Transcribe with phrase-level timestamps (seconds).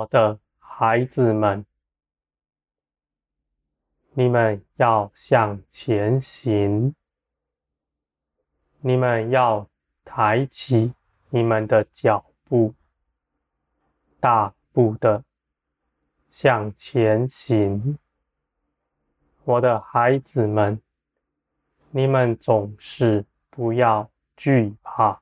[0.00, 1.66] 我的孩子们，
[4.14, 6.94] 你们要向前行，
[8.80, 9.68] 你们要
[10.02, 10.94] 抬起
[11.28, 12.74] 你们的脚步，
[14.18, 15.22] 大步的
[16.30, 17.98] 向前行。
[19.44, 20.80] 我的孩子们，
[21.90, 25.20] 你们总是不要惧怕。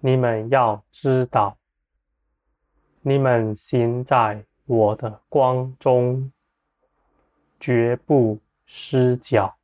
[0.00, 1.56] 你们要知道，
[3.08, 6.32] 你们行在我的光中，
[7.60, 9.56] 绝不失脚。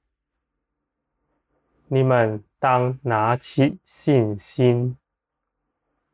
[1.89, 4.97] 你们当拿起信心，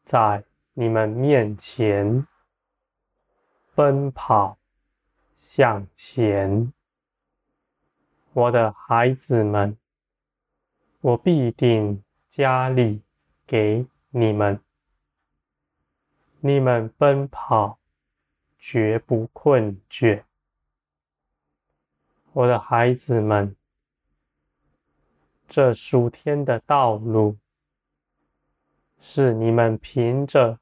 [0.05, 2.27] 在你们面前
[3.75, 4.57] 奔跑。
[5.37, 6.73] 向前，
[8.33, 9.77] 我的孩子们，
[11.03, 13.03] 我必定加力
[13.47, 14.59] 给你们。
[16.41, 17.79] 你们奔跑，
[18.59, 20.23] 绝不困倦。
[22.33, 23.57] 我的孩子们，
[25.49, 27.37] 这数天的道路，
[29.01, 30.59] 是你们凭着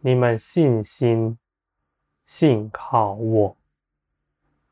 [0.00, 1.38] 你们信心。
[2.24, 3.56] 信靠我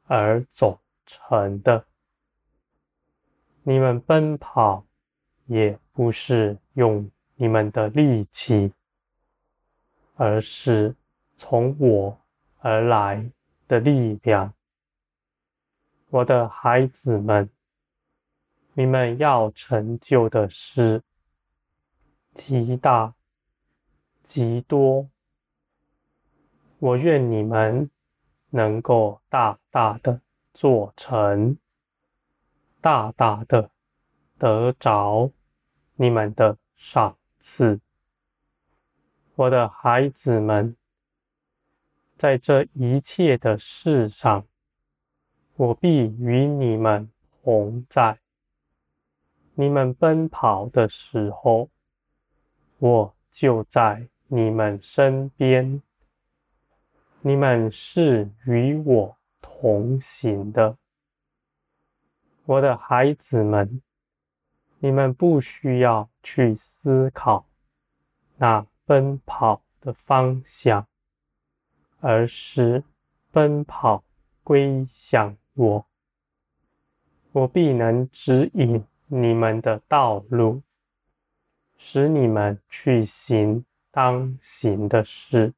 [0.06, 1.84] 而走成的。
[3.64, 4.86] 你们奔跑，
[5.44, 8.72] 也不是用你们的力气，
[10.20, 10.94] 而是
[11.38, 12.20] 从我
[12.58, 13.32] 而来
[13.66, 14.52] 的力量。
[16.10, 17.48] 我的孩子们，
[18.74, 21.02] 你们要成就的事
[22.34, 23.14] 极大、
[24.22, 25.08] 极多。
[26.80, 27.90] 我愿你们
[28.50, 30.20] 能够大大的
[30.52, 31.56] 做成，
[32.82, 33.70] 大大的
[34.36, 35.32] 得着
[35.94, 37.80] 你们的赏赐。
[39.40, 40.76] 我的孩子们，
[42.18, 44.46] 在这一切的事上，
[45.56, 47.10] 我必与你们
[47.42, 48.18] 同在。
[49.54, 51.70] 你们奔跑的时候，
[52.80, 55.80] 我就在你们身边。
[57.22, 60.76] 你们是与我同行的，
[62.44, 63.80] 我的孩子们，
[64.80, 67.46] 你们不需要去思考
[68.36, 70.84] 那奔跑的方向，
[72.00, 72.82] 而是
[73.30, 74.02] 奔跑
[74.42, 75.86] 归向我。
[77.30, 80.62] 我必能指引你们的道路，
[81.78, 85.54] 使你们去行当行的事。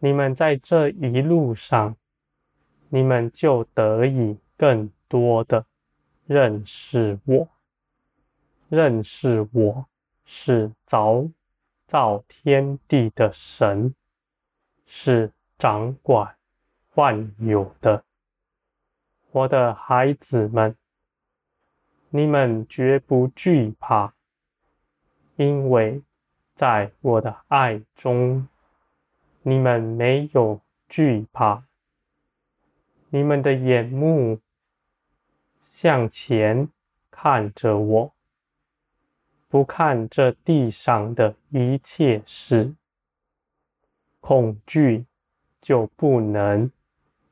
[0.00, 1.96] 你们在这一路上，
[2.90, 5.64] 你们就得以更多的
[6.26, 7.48] 认识我，
[8.68, 9.86] 认识我
[10.26, 11.26] 是早
[11.90, 13.92] 造天地的神，
[14.86, 16.36] 是掌管
[16.94, 18.04] 万有的。
[19.32, 20.76] 我的孩子们，
[22.10, 24.14] 你们绝不惧怕，
[25.34, 26.00] 因为
[26.54, 28.46] 在我的爱中。
[29.42, 31.64] 你们没有惧怕，
[33.08, 34.38] 你们的眼目
[35.64, 36.68] 向前
[37.10, 38.14] 看着我，
[39.50, 42.72] 不看这地上的一切事，
[44.20, 45.04] 恐惧
[45.60, 46.70] 就不能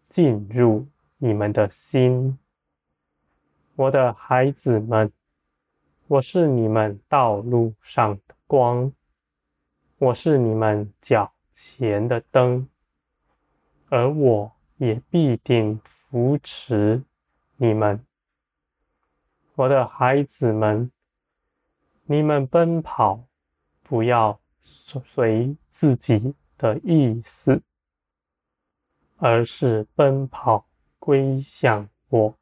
[0.09, 2.37] 进入你们的心。
[3.77, 5.12] 我的孩子们，
[6.09, 8.93] 我是你们道路上的光，
[9.99, 12.69] 我是你们脚前的灯，
[13.91, 17.01] 而我也必定扶持
[17.59, 18.04] 你们，
[19.54, 20.91] 我的孩子们。
[22.10, 23.27] 你们奔跑，
[23.83, 27.60] 不要随自己的意思，
[29.19, 30.66] 而是奔跑
[30.99, 32.34] 归向我。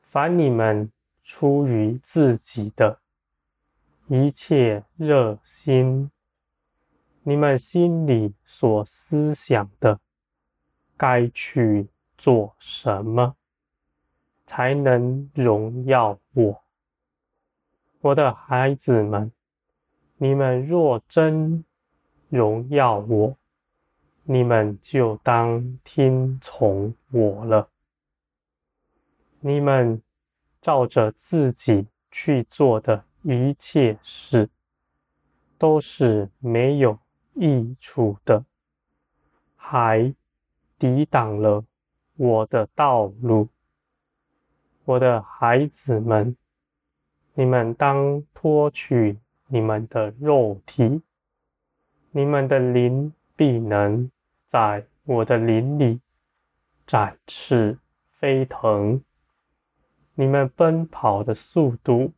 [0.00, 0.92] 凡你们
[1.24, 3.00] 出于自己的
[4.06, 6.08] 一切热心。
[7.24, 9.98] 你们心里所思想的，
[10.96, 13.34] 该去做什么，
[14.46, 16.63] 才能荣耀我？
[18.04, 19.32] 我的孩子们，
[20.18, 21.64] 你们若真
[22.28, 23.34] 荣耀我，
[24.24, 27.70] 你们就当听从我了。
[29.40, 30.02] 你们
[30.60, 34.50] 照着自己去做的一切事，
[35.56, 36.98] 都是没有。
[37.32, 38.44] 益处的，
[39.56, 40.14] 还
[40.78, 41.64] 抵挡了
[42.16, 43.48] 我的道路。
[44.84, 46.36] 我的孩子们，
[47.36, 51.02] 你们当脱去你们的肉体，
[52.12, 54.08] 你们的灵必能
[54.46, 56.00] 在我的灵里
[56.86, 57.76] 展翅
[58.12, 59.02] 飞腾。
[60.14, 62.12] 你们奔跑的速度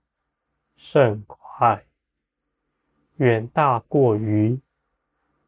[0.76, 1.82] 甚快，
[3.16, 4.60] 远大过于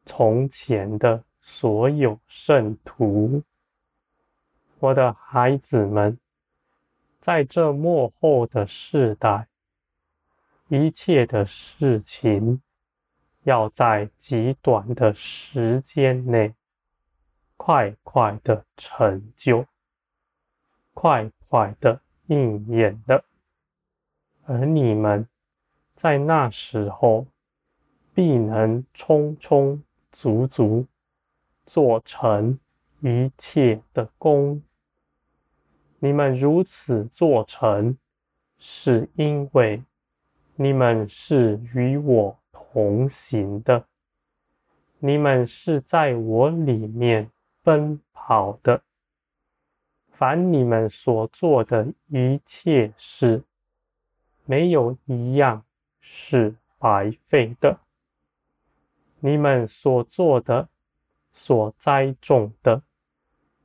[0.06, 3.42] 从前的所有圣徒。
[4.78, 6.18] 我的孩子们，
[7.20, 9.47] 在这末后的世代，
[10.68, 12.62] 一切的事情
[13.42, 16.54] 要在极短的时间内
[17.56, 19.66] 快快的成就，
[20.94, 22.00] 快快的。
[22.30, 23.24] 应验的，
[24.44, 25.26] 而你们
[25.94, 27.26] 在那时候
[28.12, 29.82] 必能充充
[30.12, 30.86] 足足
[31.64, 32.60] 做成
[33.00, 34.62] 一切的工。
[36.00, 37.96] 你们如此做成，
[38.58, 39.82] 是因为
[40.60, 43.86] 你们是与我同行的，
[44.98, 47.30] 你们是在我里面
[47.62, 48.82] 奔跑的。
[50.10, 53.44] 凡你们所做的一切事，
[54.46, 55.64] 没有一样
[56.00, 57.78] 是白费的。
[59.20, 60.68] 你们所做的、
[61.30, 62.82] 所栽种的，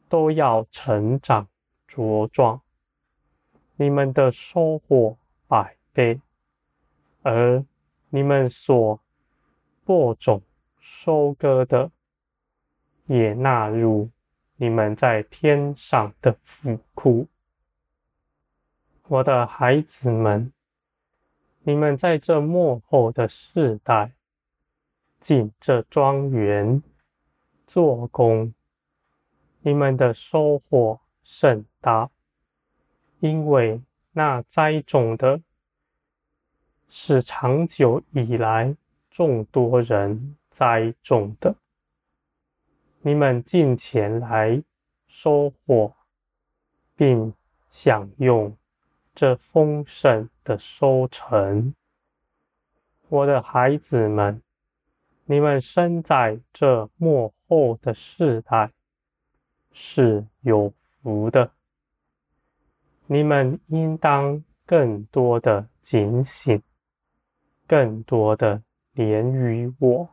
[0.08, 1.48] 都要成长
[1.90, 2.62] 茁壮，
[3.78, 5.18] 你们的收获
[5.48, 6.22] 百倍；
[7.24, 7.66] 而
[8.10, 9.00] 你们所
[9.84, 10.42] 播种、
[10.80, 11.90] 收割的，
[13.08, 14.10] 也纳入。
[14.56, 17.28] 你们在天上的府库，
[19.08, 20.54] 我的孩子们，
[21.64, 24.12] 你们在这幕后的世代
[25.20, 26.82] 进这庄园
[27.66, 28.54] 做工，
[29.62, 32.10] 你们的收获甚大，
[33.20, 33.82] 因为
[34.12, 35.42] 那栽种的
[36.96, 38.78] 是长久以来
[39.10, 41.56] 众多人栽种的。
[43.02, 44.62] 你们进前来
[45.08, 45.92] 收获，
[46.96, 47.34] 并
[47.68, 48.56] 享用
[49.16, 51.74] 这丰盛的收成。
[53.10, 54.40] 我的孩子们，
[55.26, 58.72] 你们生在这末后的世代
[59.72, 61.52] 是有福的。
[63.08, 66.62] 你们应当更多的警醒，
[67.68, 68.62] 更多的
[68.94, 70.10] 连于我。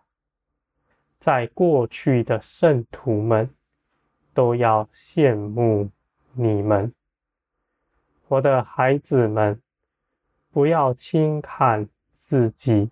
[1.19, 3.55] 在过去的圣徒们
[4.33, 5.91] 都要羡慕
[6.33, 6.95] 你们，
[8.29, 9.61] 我的孩子们，
[10.51, 12.91] 不要轻看自己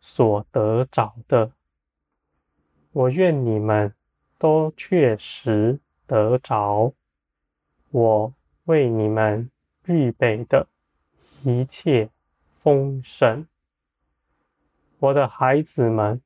[0.00, 1.52] 所得着的。
[2.92, 3.94] 我愿你们
[4.38, 6.92] 都确实得着
[7.90, 9.50] 我为你们
[9.86, 10.66] 预备的
[11.44, 12.10] 一切
[12.62, 13.46] 丰盛，
[14.98, 16.20] 我的孩子们。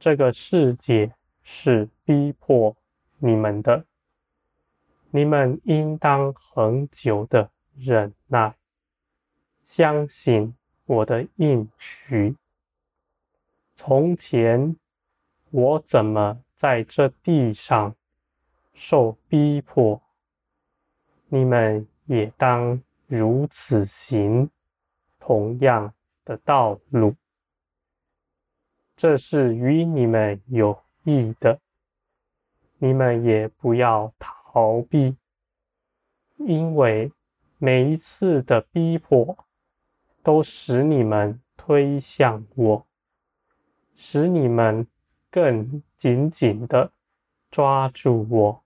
[0.00, 1.12] 这个世界
[1.42, 2.76] 是逼迫
[3.18, 3.84] 你们的，
[5.10, 8.54] 你们应当恒久的忍耐，
[9.64, 10.54] 相信
[10.86, 12.36] 我的应许。
[13.74, 14.76] 从前
[15.50, 17.96] 我怎么在这地上
[18.72, 20.00] 受逼迫，
[21.26, 24.48] 你们也当如此行
[25.18, 25.92] 同样
[26.24, 27.16] 的道路。
[28.98, 31.60] 这是与你们有益的，
[32.78, 35.16] 你们也不要逃避，
[36.38, 37.12] 因为
[37.58, 39.46] 每一次的逼迫
[40.24, 42.84] 都使你们推向我，
[43.94, 44.84] 使你们
[45.30, 46.90] 更紧紧的
[47.52, 48.64] 抓住我，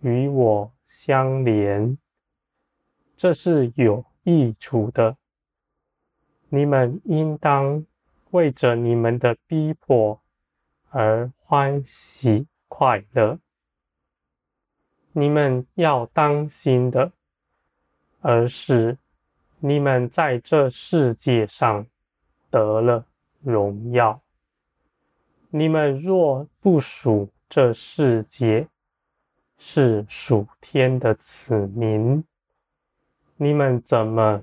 [0.00, 1.98] 与我相连。
[3.14, 5.18] 这是有益处的，
[6.48, 7.84] 你们应当。
[8.34, 10.20] 为着你们的逼迫
[10.90, 13.38] 而欢喜快乐，
[15.12, 17.12] 你们要当心的，
[18.20, 18.98] 而是
[19.60, 21.86] 你们在这世界上
[22.50, 23.06] 得了
[23.40, 24.20] 荣耀。
[25.50, 28.66] 你们若不属这世界，
[29.58, 32.24] 是属天的子民，
[33.36, 34.42] 你们怎么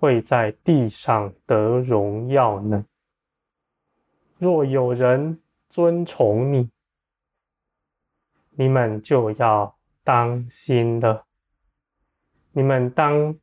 [0.00, 2.84] 会在地上得荣耀呢？
[4.38, 6.68] 若有人尊崇你，
[8.50, 11.24] 你们就要当心了。
[12.52, 13.34] 你们当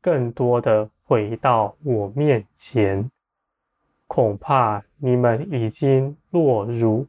[0.00, 3.10] 更多的回到我面前，
[4.06, 7.06] 恐怕你们已经落入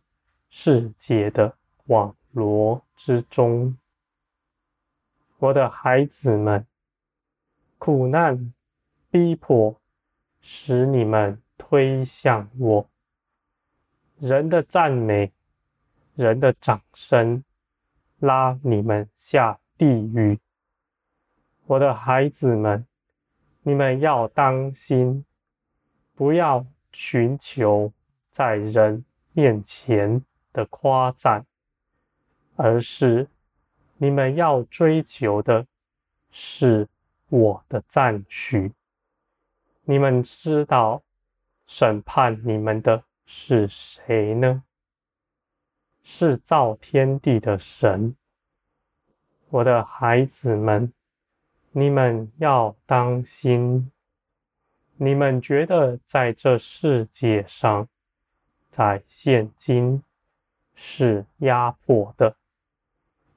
[0.50, 1.54] 世界的
[1.86, 3.78] 网罗之中。
[5.38, 6.66] 我的孩子们，
[7.78, 8.54] 苦难
[9.12, 9.80] 逼迫
[10.42, 12.90] 使你们推向我。
[14.20, 15.32] 人的赞美，
[16.16, 17.44] 人的掌声，
[18.20, 20.40] 拉你们下地狱。
[21.68, 22.84] 我的孩子们，
[23.62, 25.24] 你们要当心，
[26.16, 27.94] 不要寻求
[28.32, 31.46] 在人面前的夸赞，
[32.56, 33.28] 而是
[33.98, 35.68] 你们要追求的
[36.32, 36.88] 是
[37.30, 38.74] 我的赞许。
[39.84, 41.04] 你们知道
[41.68, 44.64] 审判你们的是谁呢？
[46.02, 48.16] 是造天地的神。
[49.50, 50.94] 我的孩子们，
[51.74, 53.92] 你们要当心。
[54.96, 57.86] 你们觉得在这世界上，
[58.72, 60.02] 在现今
[60.74, 62.38] 是压迫的。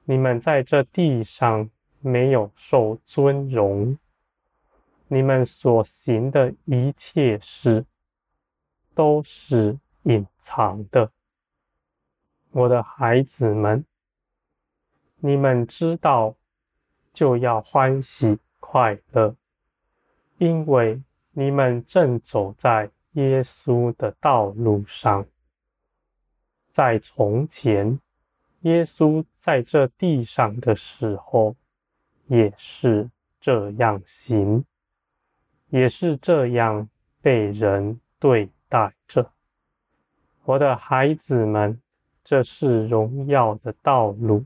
[0.05, 1.69] 你们在这地上
[1.99, 3.97] 没有受尊荣。
[5.09, 7.85] 你们所行的一切事，
[8.93, 11.11] 都是隐藏的。
[12.51, 13.85] 我的孩子们，
[15.17, 16.35] 你们知道，
[17.13, 19.35] 就要欢喜快乐，
[20.37, 25.25] 因为你们正走在耶稣的道路上。
[26.69, 27.99] 在从前，
[28.61, 31.55] 耶稣在这地上的时候，
[32.27, 34.63] 也是这样行，
[35.69, 36.89] 也是这样
[37.21, 39.31] 被人对带着。
[40.45, 41.79] 我的孩子们。
[42.23, 44.45] 这是荣耀的道路，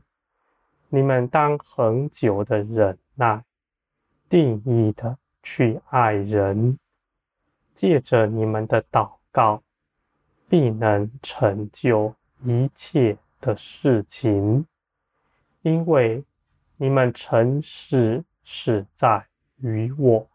[0.88, 3.44] 你们当恒久的忍耐，
[4.30, 6.78] 定义的去爱人，
[7.74, 9.62] 借着你们的祷告，
[10.48, 14.66] 必能成就一切的事情，
[15.60, 16.24] 因为
[16.78, 19.26] 你们诚实是在
[19.58, 20.26] 于我，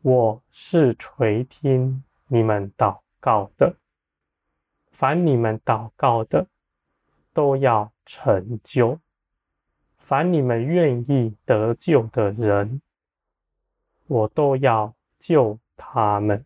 [0.00, 2.02] 我是垂听
[2.32, 3.74] 你们祷告的。
[4.92, 6.46] 凡你们祷告的，
[7.32, 8.98] 都要成就；
[9.98, 12.80] 凡你们愿意得救的人，
[14.06, 16.44] 我都要救他们。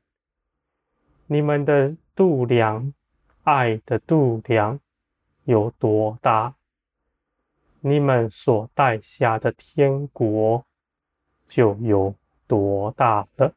[1.27, 2.95] 你们的度量，
[3.43, 4.81] 爱的度量
[5.45, 6.55] 有多大，
[7.81, 10.65] 你们所带下的天国
[11.47, 12.15] 就有
[12.47, 13.53] 多大了。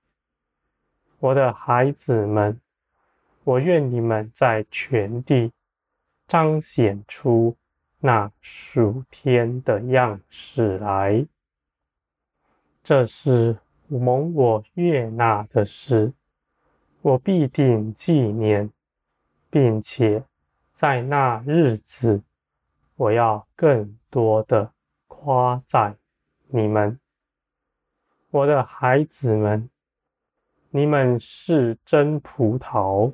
[1.20, 2.60] 我的孩子们。
[3.44, 5.54] 我愿你们在全地
[6.28, 7.56] 彰显出
[8.00, 11.26] 那属天的样式来。
[12.84, 13.58] 这是
[13.88, 16.12] 蒙我悦纳的事，
[17.02, 18.70] 我必定纪念，
[19.50, 20.22] 并且
[20.74, 22.22] 在那日子，
[22.98, 24.74] 我要更多的
[25.08, 25.98] 夸赞
[26.48, 27.00] 你们，
[28.30, 29.70] 我的孩子们，
[30.72, 33.14] 你们是真葡萄。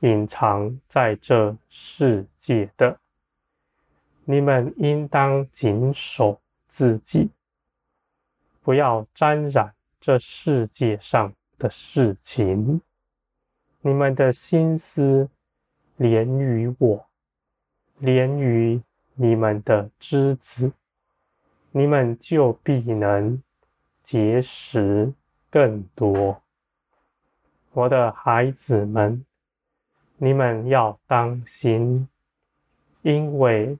[0.00, 2.98] 隐藏在这世界的，
[4.24, 7.30] 你们应当谨守自己，
[8.60, 12.82] 不要沾染这世界上的事情。
[13.80, 15.30] 你们的心思
[15.96, 17.06] 连于我，
[17.96, 18.82] 连于
[19.14, 20.70] 你们的枝子，
[21.70, 23.42] 你们就必能
[24.02, 25.14] 结实
[25.48, 26.42] 更多。
[27.74, 29.24] 我的孩子们。
[30.16, 32.08] 你们要当心，
[33.02, 33.76] 因为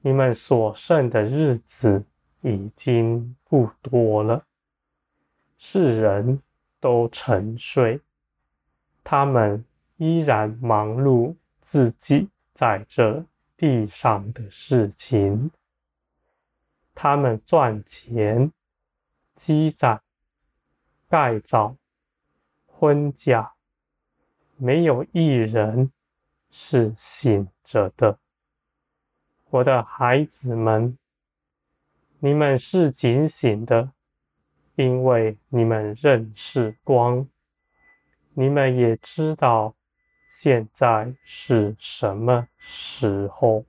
[0.00, 2.04] 你们所剩的日子
[2.42, 4.46] 已经不多了。
[5.58, 6.40] 世人
[6.78, 8.00] 都沉睡，
[9.02, 9.64] 他们
[9.96, 13.22] 依然忙碌自己在这
[13.56, 15.50] 地上的事情。
[16.94, 18.50] 他们赚钱、
[19.34, 20.00] 积攒、
[21.08, 21.76] 盖造、
[22.78, 23.54] 婚嫁。
[24.56, 25.90] 没有一人
[26.48, 28.18] 是醒着的，
[29.50, 30.96] 我的孩子们，
[32.20, 33.92] 你们是警醒的，
[34.76, 37.28] 因为你们认识光，
[38.34, 39.74] 你们也知道
[40.28, 43.64] 现在是什么时候，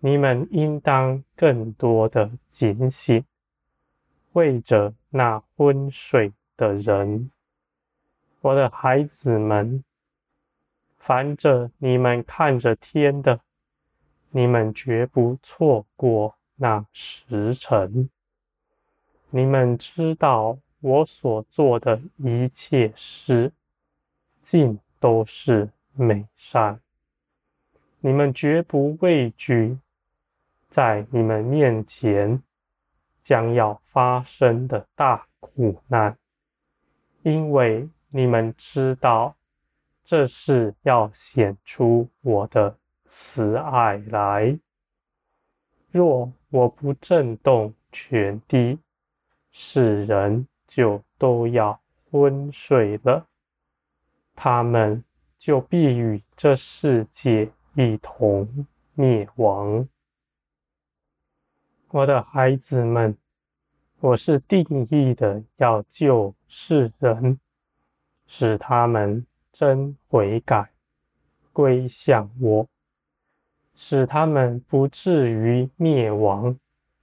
[0.00, 3.22] 你们应当更多的警醒，
[4.32, 7.30] 为着那昏睡的人。
[8.48, 9.84] 我的孩子们，
[10.96, 13.40] 凡着你们看着天的，
[14.30, 18.08] 你们绝不错过那时辰。
[19.28, 23.52] 你们知道我所做的一切事，
[24.40, 26.80] 尽都是美善。
[28.00, 29.76] 你们绝不畏惧，
[30.70, 32.42] 在你们面前
[33.20, 36.16] 将要发生的大苦难，
[37.20, 37.86] 因为。
[38.10, 39.36] 你们知道，
[40.02, 44.58] 这是要显出我的慈爱来。
[45.90, 48.78] 若我不震动全地，
[49.50, 53.26] 世人就都要昏睡了，
[54.34, 55.04] 他们
[55.36, 59.86] 就必与这世界一同灭亡。
[61.90, 63.16] 我的孩子们，
[64.00, 67.40] 我是定义的要救世人，
[68.28, 70.70] 使他们真悔改，
[71.52, 72.68] 归向我。
[73.74, 76.56] 使他们不至于灭亡，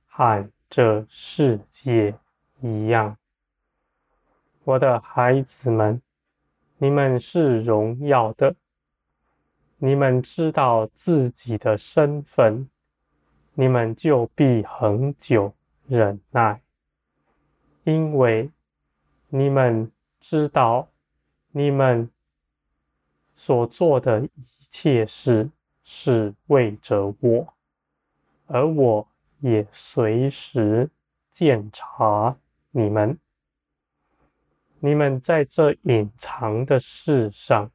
[0.07, 2.13] 和这世界
[2.61, 3.17] 一样。
[4.65, 6.01] 我的孩子们，
[6.77, 8.55] 你们是荣耀的，
[9.77, 12.69] 你们知道自己的身份，
[13.53, 15.53] 你们就必恒久
[15.87, 16.61] 忍耐，
[17.85, 18.51] 因为
[19.29, 19.89] 你们
[20.19, 20.89] 知道
[21.57, 22.09] 你们
[23.33, 24.29] 所做的一
[24.69, 25.49] 切事。
[25.87, 27.53] 是为着我，
[28.47, 29.07] 而我
[29.37, 30.89] 也随时
[31.31, 32.35] 鉴察
[32.71, 33.19] 你们。
[34.79, 37.69] 你们在这隐藏的事上，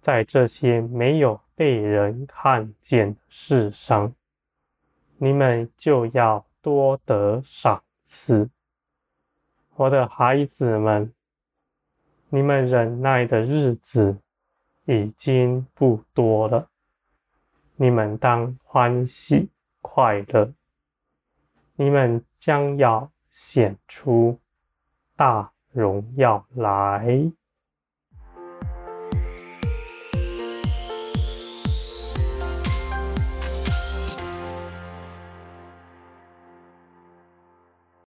[0.00, 4.12] 在这些没有被人看见的事上，
[5.16, 8.50] 你们就要多得赏赐。
[9.76, 11.13] 我的孩子们，
[12.34, 14.18] 你们忍耐的日子
[14.86, 16.68] 已经不多了。
[17.76, 19.50] 你们当欢喜
[19.80, 20.52] 快乐，
[21.76, 24.36] 你们将要显出
[25.14, 27.30] 大荣耀来。